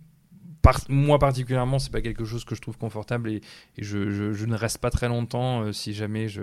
[0.88, 3.40] moi particulièrement, c'est pas quelque chose que je trouve confortable et,
[3.78, 6.42] je, ne reste pas très longtemps si jamais je,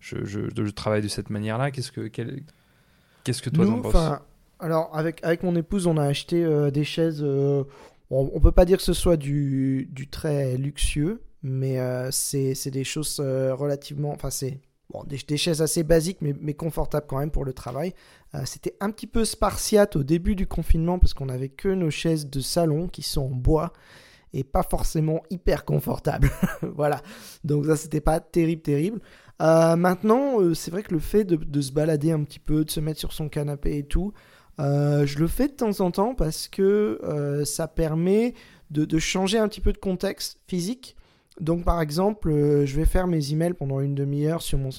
[0.00, 1.70] je, travaille de cette manière-là.
[1.70, 4.20] Qu'est-ce que qu'est-ce que toi t'en penses?
[4.58, 7.22] Alors avec avec mon épouse, on a acheté des chaises.
[7.22, 7.66] on,
[8.10, 12.84] on, peut pas dire que ce soit du, du très luxueux, mais euh, c'est des
[12.84, 14.12] choses euh, relativement.
[14.12, 17.94] Enfin, c'est bon, des, chaises assez basiques, mais, confortables quand même pour le travail.
[18.34, 21.90] Euh, c'était un petit peu spartiate au début du confinement parce qu'on avait que nos
[21.90, 23.72] chaises de salon qui sont en bois
[24.32, 26.30] et pas forcément hyper confortables.
[26.62, 27.00] voilà.
[27.44, 29.00] Donc, ça, c'était pas terrible, terrible.
[29.40, 33.00] maintenant, c'est vrai que le fait de, se balader un petit peu, de se mettre
[33.00, 34.12] sur son canapé et tout,
[34.58, 38.34] je le fais de temps en temps parce que ça permet
[38.70, 40.96] de, changer un petit peu de contexte physique.
[41.40, 44.70] Donc par exemple, euh, je vais faire mes emails pendant une demi-heure sur mon,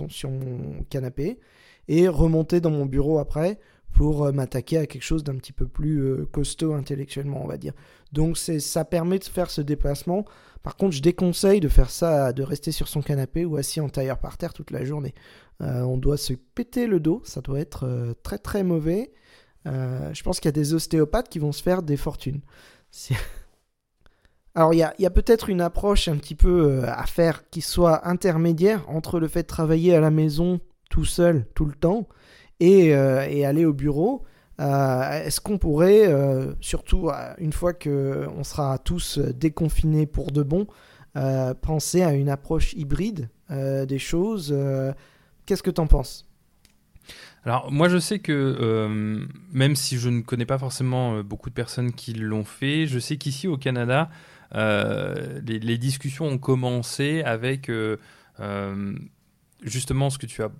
[0.90, 1.40] canapé
[1.88, 3.60] et remonter dans mon bureau après
[3.94, 7.58] pour euh, m'attaquer à quelque chose d'un petit peu plus euh, costaud intellectuellement, on va
[7.58, 7.74] dire.
[8.12, 10.26] Donc ça permet de faire ce déplacement.
[10.64, 13.90] Par contre, je déconseille de faire ça, de rester sur son canapé ou assis en
[13.90, 15.14] tailleur par terre toute la journée.
[15.60, 19.12] on doit se péter le dos, ça doit être très très mauvais.
[19.66, 22.42] je pense qu'il y a des ostéopathes qui vont se faire des fortunes.
[24.58, 28.08] Alors il y a, peut-être une approche un petit peu euh, à faire qui soit
[28.08, 32.08] intermédiaire entre le fait de travailler à la maison tout seul tout le temps
[32.60, 34.24] et, euh, aller au bureau.
[34.60, 36.12] Euh, est-ce qu'on pourrait,
[36.60, 40.66] surtout une fois qu'on sera tous déconfinés pour de bon,
[41.62, 44.58] penser à une approche hybride des choses
[45.46, 46.26] Qu'est-ce que tu en penses?
[47.46, 51.94] Alors moi je sais que même si je ne connais pas forcément beaucoup de personnes
[51.94, 54.10] qui l'ont fait, je sais qu'ici au Canada,
[54.56, 57.98] euh, les, discussions ont commencé avec euh,
[58.40, 58.96] euh,
[59.62, 60.52] justement ce que tu as,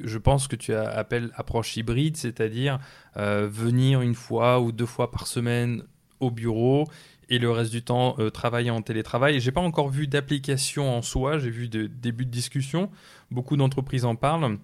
[0.00, 2.78] je pense que tu appelles approche hybride, c'est-à-dire
[3.16, 5.82] venir une fois ou deux fois par semaine
[6.20, 6.86] au bureau
[7.30, 9.40] et le reste du temps travailler en télétravail.
[9.40, 12.90] J'ai pas encore vu d'application en soi, j'ai vu de début de discussion.
[13.30, 14.58] Beaucoup d'entreprises en parlent.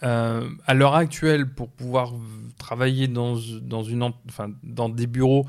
[0.00, 2.14] à l'heure actuelle, pour pouvoir
[2.58, 5.46] travailler dans, une, enfin, dans des bureaux,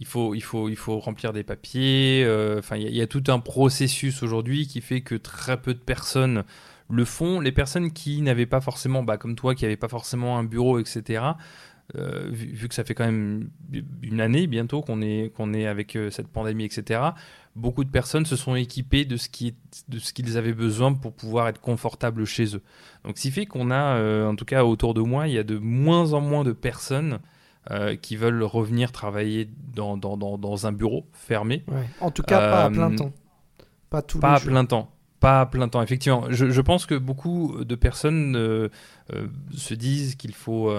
[0.00, 2.24] il faut, il faut, il faut remplir des papiers.
[2.24, 5.78] Euh, enfin, il y, a tout un processus aujourd'hui qui fait que très peu de
[5.78, 6.44] personnes
[6.88, 7.38] le font.
[7.38, 10.78] Les personnes qui n'avaient pas forcément, bah, comme toi, qui n'avaient pas forcément un bureau,
[10.78, 11.22] etc.
[11.96, 13.50] Euh, vu, que ça fait quand même
[14.00, 17.00] une année bientôt qu'on est, est avec euh, cette pandémie, etc.,
[17.54, 19.56] beaucoup de personnes se sont équipées de ce, qui
[19.88, 22.62] de ce qu'ils avaient besoin pour pouvoir être confortables chez eux.
[23.04, 25.42] Donc, ce qui fait qu'on a, en tout cas autour de moi, il y a
[25.42, 27.18] de moins en moins de personnes
[27.70, 31.62] euh, qui veulent revenir travailler dans, dans, dans, un bureau fermé.
[32.00, 33.12] En tout cas, pas à plein euh, temps.
[33.90, 34.90] Pas tous pas à plein temps.
[35.20, 36.24] Pas à plein temps, effectivement.
[36.30, 38.70] Je, je pense que beaucoup de personnes euh,
[39.54, 40.72] se disent qu'il faut,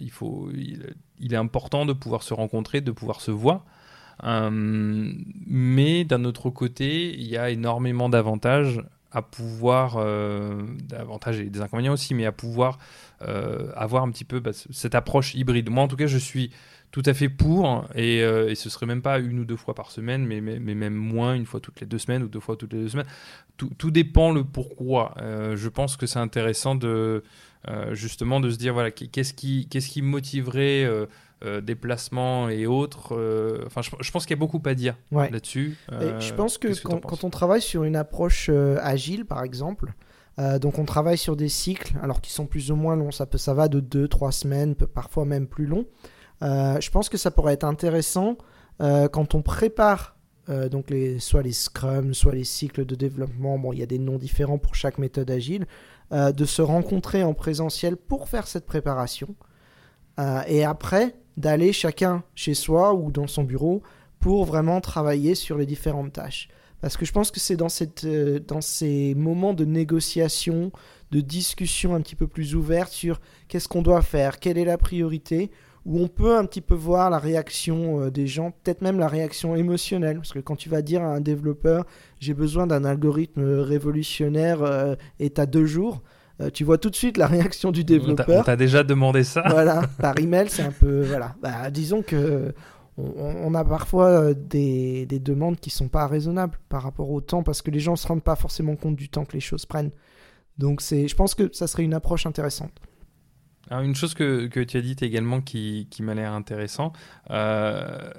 [0.00, 3.64] il faut, il, est important de pouvoir se rencontrer, de pouvoir se voir.
[4.22, 8.80] mais d'un autre côté, il y a énormément d'avantages
[9.12, 12.78] à pouvoir, euh, d'avantages et des inconvénients aussi, mais à pouvoir
[13.22, 15.70] euh, avoir un petit peu bah, cette approche hybride.
[15.70, 16.50] Moi, en tout cas, je suis
[16.90, 19.90] tout à fait pour, et, euh, ce serait même pas une ou deux fois par
[19.90, 22.72] semaine, mais, mais, même moins, une fois toutes les deux semaines ou deux fois toutes
[22.72, 23.06] les deux semaines.
[23.56, 25.14] Tout, tout dépend le pourquoi.
[25.18, 27.22] je pense que c'est intéressant de
[27.92, 30.88] justement de se dire voilà qu'est-ce qui qu'est-ce qui motiverait
[31.44, 33.16] euh, déplacements et autres.
[33.16, 35.76] Euh, enfin, je, pense qu'il y a beaucoup à dire là-dessus.
[35.90, 39.92] je pense que, quand, on travaille sur une approche euh, agile, par exemple,
[40.60, 43.38] donc on travaille sur des cycles, alors qui sont plus ou moins longs, ça, peut,
[43.38, 45.84] ça va de 2-3 semaines, parfois même plus long.
[46.40, 48.38] je pense que ça pourrait être intéressant
[48.78, 50.16] quand on prépare
[50.48, 53.98] donc les, soit les scrums, soit les cycles de développement, bon, il y a des
[53.98, 55.66] noms différents pour chaque méthode agile,
[56.12, 59.34] de se rencontrer en présentiel pour faire cette préparation.
[60.46, 63.82] et après, d'aller chacun chez soi ou dans son bureau
[64.20, 66.48] pour vraiment travailler sur les différentes tâches.
[66.80, 70.72] Parce que je pense que c'est dans, cette, euh, dans ces moments de négociation,
[71.12, 74.78] de discussion un petit peu plus ouverte sur qu'est-ce qu'on doit faire, quelle est la
[74.78, 75.50] priorité,
[75.86, 79.08] où on peut un petit peu voir la réaction euh, des gens, peut-être même la
[79.08, 80.16] réaction émotionnelle.
[80.16, 81.84] Parce que quand tu vas dire à un développeur,
[82.18, 86.02] j'ai besoin d'un algorithme révolutionnaire euh, et tu as deux jours,
[86.40, 88.40] euh, tu vois tout de suite la réaction du développeur.
[88.40, 91.02] On t'a déjà demandé ça Voilà, par email, c'est un peu.
[91.02, 91.34] Voilà.
[91.42, 92.54] Bah, disons que.
[92.98, 97.42] On, a parfois euh, des, des, demandes qui sont pas raisonnables par rapport au temps
[97.42, 99.92] parce que les gens se rendent pas forcément compte du temps que les choses prennent.
[100.58, 102.72] Donc c'est, je pense que ça serait une approche intéressante.
[103.70, 106.92] Alors une chose que, que tu as dite également qui, qui m'a l'air intéressant,
[107.30, 108.10] euh,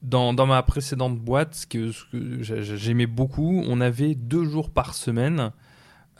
[0.00, 4.70] dans, dans, ma précédente boîte, ce que, ce que j'aimais beaucoup, on avait deux jours
[4.70, 5.52] par semaine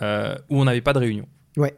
[0.00, 1.26] euh, où on n'avait pas de réunion.
[1.56, 1.76] Ouais.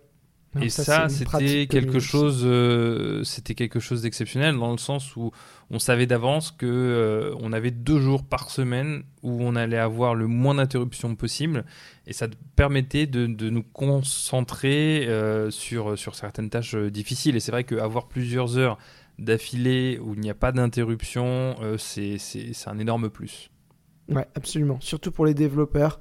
[0.61, 5.33] et ça, c'était quelque chose, euh, c'était quelque chose d'exceptionnel dans le sens où
[5.71, 10.15] on savait d'avance que euh, on avait deux jours par semaine où on allait avoir
[10.15, 11.65] le moins d'interruptions possible,
[12.07, 17.35] et ça permettait de, nous concentrer euh, sur sur certaines tâches difficiles.
[17.35, 18.79] Et c'est vrai qu'avoir plusieurs heures
[19.19, 22.19] d'affilée où il n'y a pas d'interruption, c'est
[22.67, 23.51] un énorme plus.
[24.09, 24.79] Ouais, absolument.
[24.81, 25.99] Surtout pour les développeurs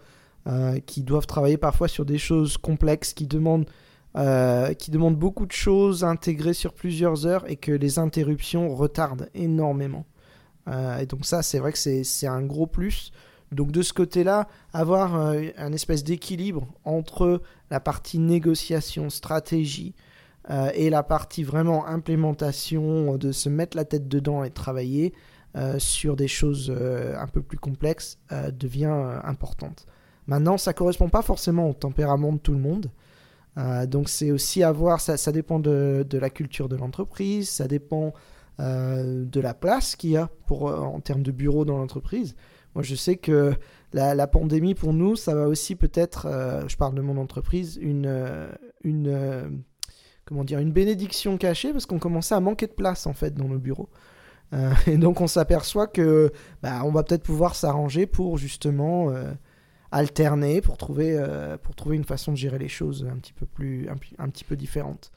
[0.85, 3.65] qui doivent travailler parfois sur des choses complexes qui demandent
[4.15, 9.27] euh, qui demande beaucoup de choses intégrées sur plusieurs heures et que les interruptions retardent
[9.33, 10.05] énormément.
[10.67, 13.11] Euh, et donc ça, c'est vrai que c'est un gros plus.
[13.51, 19.95] Donc de ce côté-là, avoir euh, un espèce d'équilibre entre la partie négociation, stratégie
[20.75, 25.13] et la partie vraiment implémentation, de se mettre la tête dedans et travailler
[25.77, 28.19] sur des choses un peu plus complexes
[28.51, 29.87] devient importante.
[30.27, 32.89] Maintenant, ça correspond pas forcément au tempérament de tout le monde.
[33.57, 38.13] Euh, donc c'est aussi à voir, ça, dépend de, la culture de l'entreprise, ça dépend
[38.59, 42.35] euh, de la place qu'il y a pour, euh, en termes de bureau dans l'entreprise.
[42.73, 43.53] Moi je sais que
[43.93, 46.27] la, la, pandémie pour nous, ça va aussi peut-être,
[46.67, 48.49] je parle de mon entreprise, une,
[48.83, 49.63] une,
[50.25, 53.47] comment dire, une bénédiction cachée parce qu'on commençait à manquer de place en fait dans
[53.47, 53.89] nos bureaux.
[54.87, 56.31] et donc on s'aperçoit que
[56.63, 59.11] bah, on va peut-être pouvoir s'arranger pour justement
[59.93, 63.45] alterner pour trouver, euh, pour trouver une façon de gérer les choses un petit peu,
[63.45, 65.11] plus, un, petit peu différente.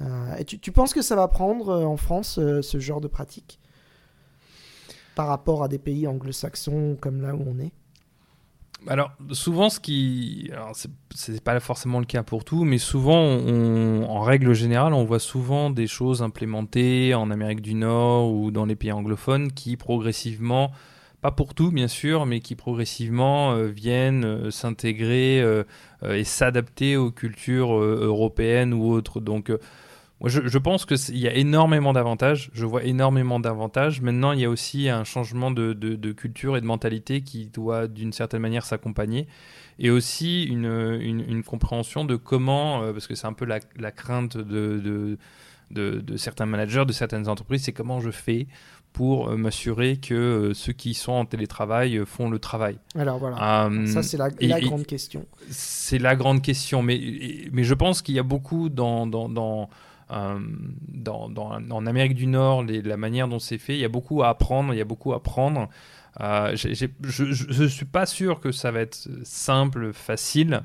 [0.00, 3.08] Euh, et tu, tu, penses que ça va prendre euh, en France ce genre de
[3.08, 3.60] pratique
[5.14, 7.72] par rapport à des pays anglo-saxons comme là où on est?
[8.86, 10.72] Alors souvent ce qui, alors
[11.12, 15.18] c'est pas forcément le cas pour tout, mais souvent on, en règle générale on voit
[15.18, 20.70] souvent des choses implémentées en Amérique du Nord ou dans les pays anglophones qui progressivement
[21.20, 25.64] pas pour tout bien sûr, mais qui progressivement euh, viennent euh, s'intégrer euh,
[26.08, 29.20] et s'adapter aux cultures européennes ou autres.
[29.20, 29.50] Donc
[30.20, 32.50] moi, je, pense qu'il y a énormément d'avantages.
[32.52, 34.00] Je vois énormément d'avantages.
[34.00, 38.12] Maintenant, il y a aussi un changement de, culture et de mentalité qui doit, d'une
[38.12, 39.26] certaine manière, s'accompagner.
[39.80, 45.18] Et aussi une, compréhension de comment, parce que c'est un peu la, crainte de,
[46.16, 48.48] certains managers, de certaines entreprises, c'est comment je fais
[48.92, 52.78] pour euh, m'assurer que euh, ceux qui sont en télétravail euh, font le travail.
[52.96, 55.24] Alors voilà, ça c'est la, grande question.
[55.50, 57.00] C'est la grande question, mais,
[57.52, 59.68] mais je pense qu'il y a beaucoup dans, dans, dans
[60.10, 64.72] en Amérique du Nord, la manière dont c'est fait, il y a beaucoup à apprendre,
[64.72, 65.68] il y a beaucoup à prendre.
[66.18, 70.62] je ne suis pas sûr que ça va être simple, facile.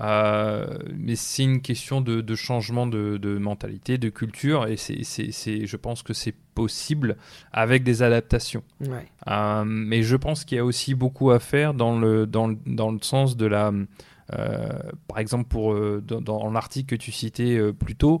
[0.00, 6.02] Euh, mais c'est une question de, changement de, mentalité, de culture, et c'est, je pense
[6.02, 7.16] que c'est possible
[7.52, 8.62] avec des adaptations.
[9.28, 12.90] Euh, mais je pense qu'il y a aussi beaucoup à faire dans le, dans, dans
[12.90, 13.72] le sens de la...
[14.34, 14.68] Euh,
[15.06, 18.20] par exemple, pour, dans, l'article que tu citais plus tôt,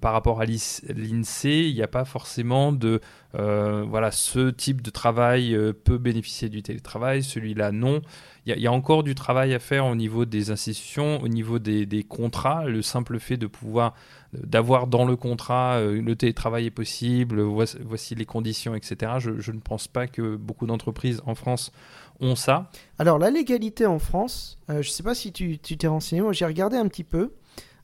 [0.00, 3.00] par rapport à l'INSEE, il n'y a pas forcément de
[3.32, 8.02] voilà, ce type de travail peut bénéficier du télétravail, celui-là non
[8.44, 12.04] il y, a encore du travail à faire au niveau des institutions, au niveau des,
[12.08, 12.64] contrats.
[12.64, 13.94] Le simple fait de pouvoir,
[14.32, 19.12] d'avoir dans le contrat euh, le télétravail est possible, voici, les conditions, etc.
[19.18, 21.70] Je, ne pense pas que beaucoup d'entreprises en France
[22.18, 22.68] ont ça.
[22.98, 26.32] Alors la légalité en France, euh, je ne sais pas si tu t'es renseigné, moi
[26.32, 27.32] j'ai regardé un petit peu.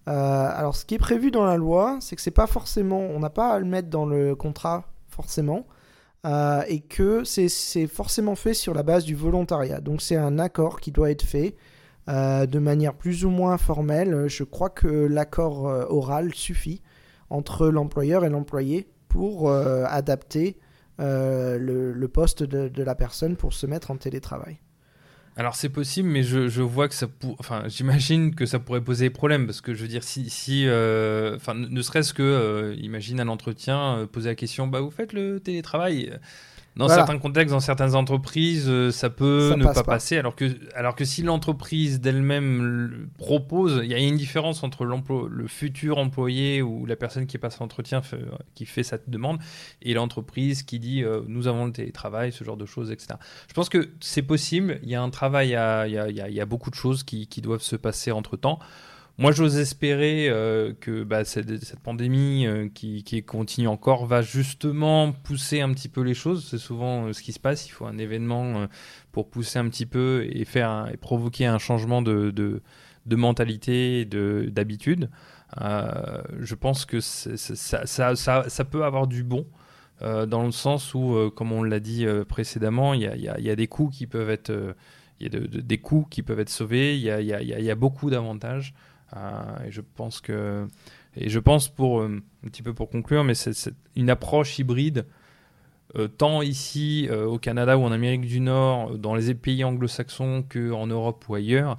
[0.08, 3.20] Euh, alors ce qui est prévu dans la loi, c'est que c'est pas forcément, on
[3.20, 5.66] n'a pas à le mettre dans le contrat forcément.
[6.26, 9.80] Euh, et que c'est forcément fait sur la base du volontariat.
[9.80, 11.54] Donc c'est un accord qui doit être fait
[12.08, 14.26] euh, de manière plus ou moins formelle.
[14.26, 16.82] Je crois que l'accord euh, oral suffit
[17.30, 20.58] entre l'employeur et l'employé pour adapter
[20.98, 24.58] le, poste de, la personne pour se mettre en télétravail.
[25.38, 27.36] Alors c'est possible, mais je, vois que ça pour...
[27.38, 31.36] enfin j'imagine que ça pourrait poser problème parce que je veux dire si, si euh,
[31.36, 35.12] enfin ne serait-ce que euh, imagine un entretien euh, poser la question bah vous faites
[35.12, 36.12] le télétravail?
[36.78, 40.16] Dans certains contextes, dans certaines entreprises, euh, ça peut ne pas, passer.
[40.16, 45.46] Alors que, alors que si l'entreprise d'elle-même propose, il y a une différence entre le
[45.48, 48.00] futur employé ou la personne qui passe l'entretien,
[48.54, 49.38] qui fait cette demande,
[49.82, 53.14] et l'entreprise qui dit euh, nous avons le télétravail, ce genre de choses, etc.
[53.48, 54.78] Je pense que c'est possible.
[54.84, 57.26] Il y a un travail, il y a, il y a, beaucoup de choses qui,
[57.26, 58.60] qui doivent se passer entre temps.
[59.20, 65.60] Moi, j'ose espérer euh, que bah, cette, pandémie euh, qui, continue encore va justement pousser
[65.60, 66.46] un petit peu les choses.
[66.48, 67.66] C'est souvent euh, ce qui se passe.
[67.66, 68.68] Il faut un événement
[69.10, 72.62] pour pousser un petit peu et faire et provoquer un changement de, de,
[73.06, 75.10] de mentalité, d'habitude.
[75.58, 79.46] je pense que ça, ça, ça, peut avoir du bon.
[80.00, 83.66] dans le sens où, comme on l'a dit précédemment, il y a, y a, des
[83.66, 84.76] coûts qui peuvent être,
[85.18, 86.96] il des coûts qui peuvent être sauvés.
[86.96, 88.74] Il y y a beaucoup d'avantages.
[89.14, 90.66] Et je pense que
[91.16, 95.06] et je pense pour un petit peu pour conclure, mais c'est une approche hybride
[96.18, 101.24] tant ici au Canada ou en Amérique du Nord, dans les pays anglo-saxons qu'en Europe
[101.28, 101.78] ou ailleurs,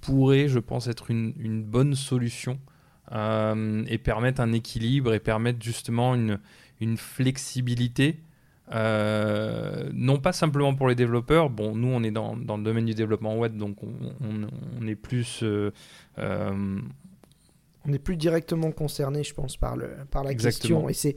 [0.00, 2.60] pourrait, je pense, être une, bonne solution
[3.10, 8.20] et permettre un équilibre et permettre justement une flexibilité
[8.72, 11.50] euh, non pas simplement pour les développeurs.
[11.50, 14.46] Bon, nous, on est dans, dans le domaine du développement web, donc on,
[14.80, 15.40] on, est plus.
[15.42, 15.72] Euh,
[16.18, 16.78] euh,
[17.86, 20.88] on est plus directement concerné, je pense, par, le, par la question.
[20.88, 21.16] Et c'est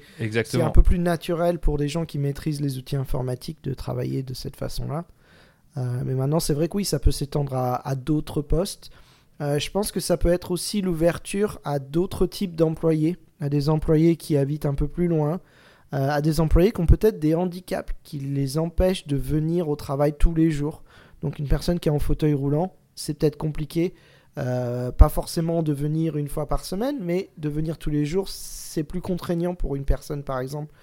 [0.62, 4.34] un peu plus naturel pour des gens qui maîtrisent les outils informatiques de travailler de
[4.34, 5.06] cette façon-là.
[5.76, 8.91] mais maintenant, c'est vrai que oui, ça peut s'étendre à, à d'autres postes.
[9.41, 14.16] je pense que ça peut être aussi l'ouverture à d'autres types d'employés, à des employés
[14.16, 15.41] qui habitent un peu plus loin,
[15.91, 20.13] à des employés qui ont peut-être des handicaps qui les empêchent de venir au travail
[20.17, 20.83] tous les jours.
[21.21, 23.93] Donc une personne qui est en fauteuil roulant, c'est peut-être compliqué.
[24.37, 28.29] Euh, pas forcément de venir une fois par semaine, mais de venir tous les jours,
[28.29, 30.73] c'est plus contraignant pour une personne, par exemple,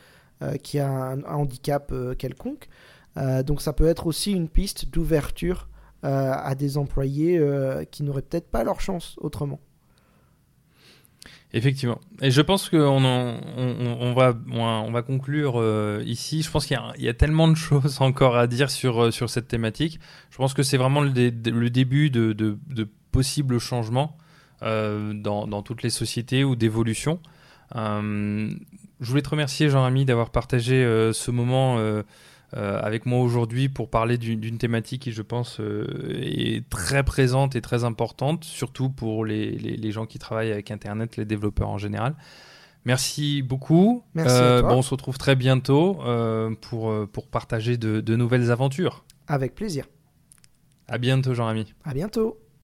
[0.42, 2.68] euh, qui a un, handicap quelconque.
[3.44, 5.68] donc ça peut être aussi une piste d'ouverture
[6.02, 7.42] à des employés
[7.90, 9.58] qui n'auraient peut-être pas leur chance autrement.
[11.54, 11.98] Effectivement.
[12.20, 16.42] Et je pense qu'on on, on, va, on va conclure euh, ici.
[16.42, 19.48] Je pense qu'il y, a tellement de choses encore à dire sur, euh, sur cette
[19.48, 19.98] thématique.
[20.30, 21.10] Je pense que c'est vraiment le,
[21.70, 22.56] début de,
[23.12, 24.18] possibles changements
[24.62, 27.18] euh, dans, toutes les sociétés ou d'évolution.
[27.74, 28.56] Je
[29.00, 30.82] voulais te remercier, Jean-Ami, d'avoir partagé
[31.12, 31.78] ce moment
[32.56, 37.56] euh, avec moi aujourd'hui pour parler d'une thématique qui, je pense, euh, est très présente
[37.56, 41.76] et très importante, surtout pour les, les, gens qui travaillent avec Internet, les développeurs en
[41.76, 42.14] général.
[42.86, 44.02] Merci beaucoup.
[44.14, 46.00] Merci euh, bon, on se retrouve très bientôt
[46.62, 49.04] pour, pour partager de, de nouvelles aventures.
[49.26, 49.84] Avec plaisir.
[50.86, 51.74] À bientôt, Jean-Ami.
[51.84, 52.38] À bientôt.